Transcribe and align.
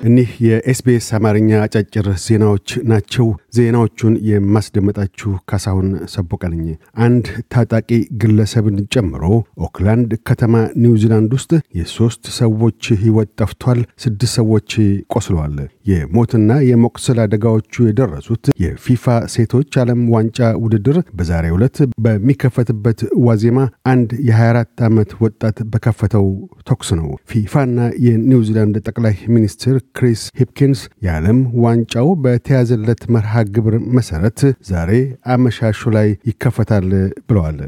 እኒህ 0.00 0.28
የኤስቢኤስ 0.44 1.06
አማርኛ 1.16 1.48
አጫጭር 1.62 2.06
ዜናዎች 2.24 2.68
ናቸው። 2.90 3.26
ዜናዎቹን 3.56 4.14
የማስደመጣችሁ 4.28 5.30
ካሳሁን 5.50 5.88
ሰቦቃ 6.12 6.39
ነኝ። 6.39 6.62
አንድ 7.06 7.24
ታጣቂ 7.52 7.88
ግለሰብን 8.22 8.76
ጨምሮ 8.94 9.24
ኦክላንድ 9.66 10.12
ከተማ 10.28 10.54
ኒውዚላንድ 10.84 11.32
ውስጥ 11.38 11.50
የሶስት 11.78 12.22
ሰዎች 12.38 12.80
ሕይወት 13.02 13.30
ጠፍቷል፣ 13.40 13.80
ስድስት 14.04 14.34
ሰዎች 14.40 14.70
ቆስለዋል። 15.14 15.56
የሞትና 15.90 16.50
የመቁሰል 16.68 17.20
አደጋዎቹ 17.24 17.84
የደረሱት 17.86 18.44
የፊፋ 18.62 19.04
ሴቶች 19.34 19.78
ዓለም 19.82 20.00
ዋንጫ 20.14 20.50
ውድድር 20.62 20.98
በዛሬው 21.18 21.56
ዕለት 21.58 21.76
በሚከፈትበት 22.04 22.98
ዋዜማ 23.26 23.58
አንድ 23.92 24.10
የ24 24.28 24.84
ዓመት 24.88 25.10
ወጣት 25.24 25.58
በከፈተው 25.72 26.26
ተኩስ 26.68 26.90
ነው። 26.98 27.08
ፊፋና 27.30 27.78
የኒውዚላንድ 28.06 28.76
ጠቅላይ 28.88 29.16
ሚኒስትር 29.34 29.76
ክሪስ 29.94 30.22
ሂፕኪንስ 30.40 30.80
የዓለም 31.04 31.38
ዋንጫው 31.64 32.08
በተያዘለት 32.24 33.04
መርሃ 33.14 33.42
ግብር 33.54 33.76
መሠረት 33.96 34.40
ዛሬ 34.68 34.90
አመሻሹ 35.34 35.92
ላይ 35.96 36.10
ይከፈታል 36.30 36.88
ብለዋል። 37.28 37.60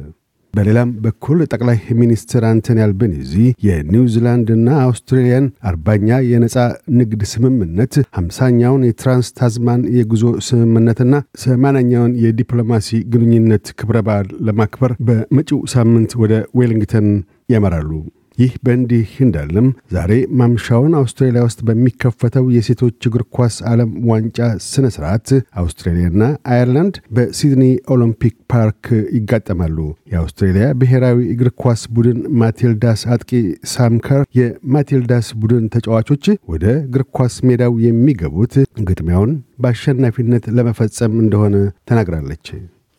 በሌላም 0.54 0.88
በኩል 1.04 1.38
ጠቅላይ 1.46 1.78
ሚኒስትር 2.00 2.42
አንቶኒ 2.48 2.78
አልቤኒዚ 2.86 3.32
የኒውዚላንድና 3.66 4.68
አውስትሬልያን 4.82 5.46
አርባኛ 5.70 6.18
የነፃ 6.30 6.56
ንግድ 6.98 7.22
ስምምነት፣ 7.30 7.94
ሃምሳኛውን 8.18 8.86
የትራንስ 8.88 9.28
ታዝማን 9.38 9.82
የጉዞ 9.96 10.24
ስምምነትና 10.48 11.14
ሰማንያኛውን 11.44 12.16
የዲፕሎማሲ 12.24 13.00
ግንኙነት 13.14 13.66
ክብረ 13.80 13.98
በዓል 14.08 14.28
ለማክበር 14.48 14.94
በመጪው 15.08 15.62
ሳምንት 15.74 16.12
ወደ 16.22 16.32
ዌሊንግተን 16.60 17.08
ያመራሉ። 17.54 17.90
ይህ 18.38 18.52
በእንዲህ 18.64 19.08
እንዳለም 19.24 19.66
ዛሬ 19.94 20.10
ማምሻውን 20.38 20.92
አውስትራሊያ 21.00 21.42
ውስጥ 21.46 21.60
በሚከፈተው 21.68 22.46
የሴቶች 22.54 23.08
እግር 23.08 23.24
ኳስ 23.36 23.56
ዓለም 23.70 23.90
ዋንጫ 24.10 24.38
ስነ 24.66 24.86
ስርዓት 24.94 25.28
አውስትሬሊያና 25.62 26.22
አየርላንድ 26.52 26.96
በሲድኒ 27.16 27.64
ኦሎምፒክ 27.94 28.34
ፓርክ 28.52 28.86
ይጋጠማሉ። 29.16 29.76
የአውስትሬሊያ 30.12 30.66
ብሔራዊ 30.80 31.18
እግር 31.34 31.50
ኳስ 31.62 31.82
ቡድን 31.94 32.18
ማቲልዳስ 32.42 33.02
አጥቂ 33.12 33.30
ሳም 33.72 34.00
ከር 34.00 34.22
የማቲልዳስ 34.38 35.28
ቡድን 35.42 35.64
ተጫዋቾች 35.74 36.24
ወደ 36.52 36.66
እግር 36.82 37.04
ኳስ 37.18 37.36
ሜዳው 37.48 37.74
የሚገቡት 37.86 38.54
ግጥሚያውን 38.84 39.32
በአሸናፊነት 39.58 40.46
ለመፈጸም 40.56 41.18
እንደሆነ 41.24 41.56
ተናግራለች። 41.88 42.46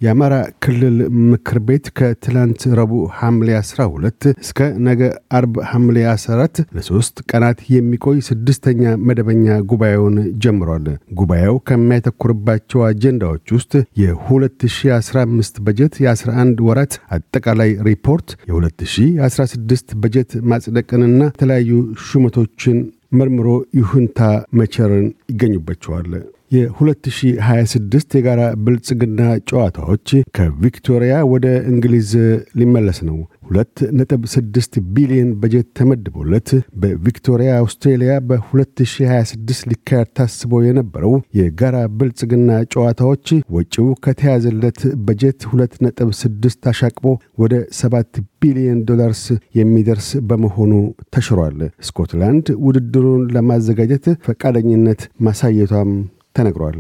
የአማራ 0.04 0.34
ክልል 0.64 0.96
ምክር 1.28 1.58
ቤት 1.68 1.86
ከትላንት 1.98 2.62
ረቡዕ 2.80 3.04
ሐምሌ 3.18 3.50
12 3.60 4.26
እስከ 4.36 4.58
ነገ 4.88 5.02
አርብ 5.38 5.54
ሐምሌ 5.70 5.98
14 6.10 6.60
ለሶስት 6.78 7.16
ቀናት 7.30 7.60
የሚቆይ 7.74 8.18
ስድስተኛ 8.28 8.94
መደበኛ 9.08 9.58
ጉባኤውን 9.72 10.16
ጀምሯል። 10.46 10.88
ጉባኤው 11.20 11.56
ከሚያተኩርባቸው 11.70 12.82
አጀንዳዎች 12.90 13.46
ውስጥ 13.58 13.72
የ2015 14.04 15.64
በጀት 15.68 15.96
የ11 16.06 16.66
ወራት 16.68 16.96
አጠቃላይ 17.18 17.72
ሪፖርት፣ 17.90 18.30
የ2016 18.52 19.96
በጀት 20.04 20.32
ማጽደቅንና 20.52 21.22
የተለያዩ 21.32 21.72
ሹመቶችን 22.08 22.78
መርምሮ 23.14 23.48
ይሁንታ 23.78 24.20
መቸርን 24.60 25.04
ይገኙባቸዋል። 25.32 26.08
የ2026 26.54 28.18
የጋራ 28.18 28.42
ብልጽግና 28.66 29.20
ጨዋታዎች 29.50 30.08
ከቪክቶሪያ 30.38 31.14
ወደ 31.32 31.48
እንግሊዝ 31.72 32.12
ሊመለስ 32.60 33.00
ነው። 33.08 33.18
2.6 33.52 34.78
ቢሊዮን 34.96 35.32
በጀት 35.42 35.68
ተመድቦለት 35.80 36.50
በቪክቶሪያ 36.82 37.50
አውስትሬሊያ 37.62 38.14
በ2026 38.30 39.66
ሊካሄድ 39.72 40.10
ታስቦ 40.20 40.62
የነበረው 40.66 41.14
የጋራ 41.40 41.78
ብልጽግና 41.98 42.50
ጨዋታዎች 42.74 43.28
ወጪው 43.56 43.90
ከተያዘለት 44.06 44.80
በጀት 45.08 45.42
2.6 45.52 46.72
አሻቅቦ 46.72 47.06
ወደ 47.44 47.54
7 47.80 48.24
ቢሊዮን 48.42 48.82
ዶላርስ 48.90 49.24
የሚደርስ 49.60 50.10
በመሆኑ 50.30 50.72
ተሽሯል። 51.16 51.60
ስኮትላንድ 51.88 52.48
ውድድሩን 52.66 53.24
ለማዘጋጀት 53.36 54.08
ፈቃደኝነት 54.28 55.04
ማሳየቷም 55.28 55.92
ተነግሯል። 56.36 56.78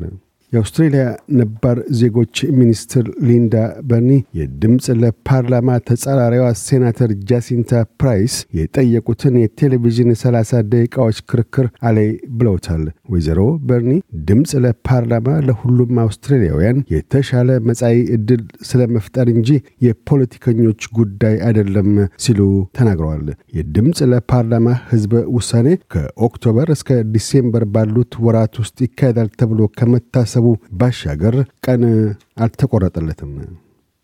የአውስትሬልያ 0.53 1.03
ነባር 1.37 1.77
ዜጎች 1.99 2.35
ሚኒስትር 2.57 3.05
ሊንዳ 3.27 3.55
በርኒ 3.89 4.09
የድምፅ 4.39 4.85
ለፓርላማ 5.01 5.77
ተጻራሪዋ 5.87 6.45
ሴናተር 6.61 7.11
ጃሲንታ 7.29 7.71
ፕራይስ 8.01 8.35
የጠየቁትን 8.57 9.35
የቴሌቪዥን 9.41 10.11
30 10.21 10.61
ደቂቃዎች 10.73 11.19
ክርክር 11.31 11.67
አሌ 11.89 11.97
ብለውታል። 12.37 12.83
ወይዘሮ 13.13 13.39
በርኒ 13.69 13.91
ድምፅ 14.27 14.51
ለፓርላማ 14.65 15.11
ለሁሉም 15.47 16.01
አውስትሬልያውያን 16.03 16.83
የተሻለ 16.93 17.49
መጻኢ 17.69 17.97
ዕድል 18.15 18.41
ስለ 18.69 18.81
መፍጠር 18.95 19.27
እንጂ 19.33 19.49
የፖለቲከኞች 19.87 20.81
ጉዳይ 20.97 21.35
አይደለም 21.47 21.89
ሲሉ 22.23 22.39
ተናግረዋል። 22.77 23.25
የድምፅ 23.57 23.99
ለፓርላማ 24.11 24.61
ህዝበ 24.89 25.23
ውሳኔ 25.35 25.67
ከኦክቶበር 25.93 26.67
እስከ 26.75 26.89
ዲሴምበር 27.13 27.65
ባሉት 27.73 28.13
ወራት 28.25 28.55
ውስጥ 28.61 28.77
ይካሄዳል 28.85 29.29
ተብሎ 29.39 29.61
ከመታሰቡ 29.77 30.42
ባሻገር 30.77 31.37
ቀን 31.65 31.83
አልተቆረጠለትም። 32.45 33.33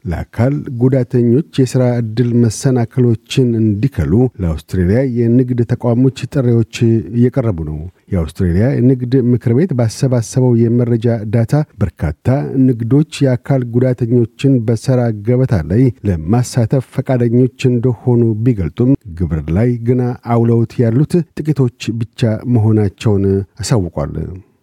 ለአካል 0.05 0.53
ጉዳተኞች 0.81 1.49
የሥራ 1.59 1.83
ዕድል 1.97 2.29
መሰናክሎችን 2.43 3.47
እንዲከሉ 3.59 4.11
ለአውስትሬልያ 4.41 4.99
የንግድ 5.17 5.59
ተቋሞች 5.71 6.17
ጥሪዎች 6.33 6.75
እየቀረቡ 7.15 7.57
ነው። 7.69 7.79
የአውስትሬልያ 8.13 8.67
ንግድ 8.87 9.13
ምክር 9.31 9.53
ቤት 9.57 9.71
ባሰባሰበው 9.79 10.53
የመረጃ 10.61 11.07
data 11.33 11.53
በርካታ 11.81 12.27
ንግዶች 12.65 13.21
የአካል 13.25 13.63
ጉዳተኞችን 13.75 14.55
በሥራ 14.67 14.99
ገበታ 15.27 15.61
ላይ 15.71 15.83
ለማሳተፍ 16.09 16.85
ፈቃደኞች 16.95 17.59
እንደሆኑ 17.71 18.21
ቢገልጡም 18.45 18.91
ግብር 19.19 19.41
ላይ 19.57 19.71
ግና 19.87 20.01
አውለውት 20.33 20.73
ያሉት 20.83 21.15
ጥቂቶች 21.39 21.89
ብቻ 22.01 22.21
መሆናቸውን 22.55 23.25
አሳውቋል። 23.61 24.15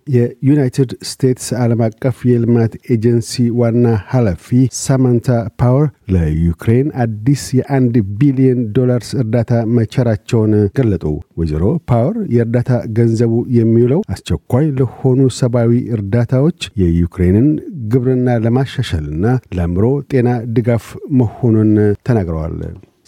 የዩናይትድ 0.07 0.91
ስቴትስ 1.09 1.47
ዓለም 1.61 1.81
አቀፍ 1.87 2.17
የልማት 2.31 2.73
ኤጀንሲ 2.95 3.31
ዋና 3.61 3.85
ኃላፊ 4.11 4.47
ሳማንታ 4.81 5.29
ፓወር 5.61 5.87
ለዩክሬን 6.15 6.89
አዲስ 7.05 7.43
የአንድ 7.59 7.95
ቢሊዮን 8.21 8.61
ዶላርስ 8.77 9.11
እርዳታ 9.23 9.63
መቸራቸውን 9.77 10.55
ገለጡ። 10.79 11.05
ወይዘሮ 11.41 11.65
ፓወር 11.91 12.17
የእርዳታ 12.37 12.71
ገንዘቡ 12.99 13.35
የሚውለው 13.59 14.03
አስቸኳይ 14.15 14.67
ለሆኑ 14.81 15.21
ሰብአዊ 15.41 15.73
እርዳታዎች፣ 15.97 16.61
የዩክሬንን 16.83 17.49
ግብርና 17.91 18.29
ለማሻሻልና 18.45 19.25
ለአእምሮ 19.57 19.85
ጤና 20.11 20.29
ድጋፍ 20.57 20.87
መሆኑን 21.21 21.73
ተናግረዋል። 22.07 22.59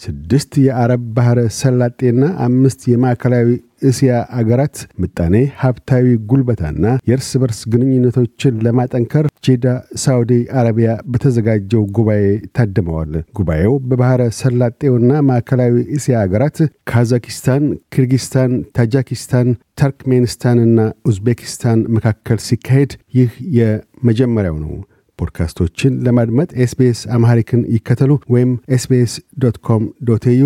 ስድስት 0.01 0.51
የአረብ 0.63 1.01
ባሕረ 1.15 1.39
ሰላጤና 1.57 2.21
አምስት 2.45 2.81
የማዕከላዊ 2.89 3.47
እስያ 3.81 4.11
አገራት 4.39 4.77
ምጣኔ 5.01 5.35
ሀብታዊ 5.61 6.05
ጉልበታና 6.29 6.85
የእርስ 7.09 7.29
በርስ 7.41 7.59
ግንኙነቶችን 7.71 8.59
ለማጠንከር 8.65 9.25
ጄዳ 9.45 9.65
ሳውዲ 10.03 10.31
አረቢያ 10.59 10.91
በተዘጋጀው 11.11 11.83
ጉባኤ 11.97 12.23
ታድመዋል። 12.57 13.13
ጉባኤው 13.37 13.75
በባሕረ 13.89 14.21
ሰላጤውና 14.39 15.11
ማዕከላዊ 15.29 15.75
እስያ 15.97 16.21
አገራት 16.23 16.57
ካዛኪስታን፣ 16.91 17.65
ኪርጊስታን፣ 17.93 18.53
ታጃኪስታን፣ 18.77 19.49
ተርክሜኒስታንና 19.81 20.79
ኡዝቤኪስታን 21.09 21.81
መካከል 21.97 22.39
ሲካሄድ 22.47 22.93
ይህ 23.13 23.29
የመጀመሪያው 23.59 24.57
ነው። 24.63 24.73
ፖድካስቶችን 25.19 25.93
ለማድመጥ 26.05 26.49
SBS 26.63 26.99
Amharic 27.15 27.51
ን 27.51 27.61
ይከተሉ 27.75 28.11
ወይም 28.33 28.51
SBS 28.75 29.13
dot 29.39 29.57
com 29.67 29.85
dot 30.09 30.25
au 30.27 30.43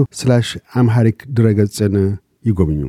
Amharic 0.75 1.19
ድረገጽን 1.38 1.95
ይጎብኙ። 2.45 2.81